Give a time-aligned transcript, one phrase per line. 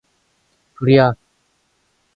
[0.75, 1.07] 불이야!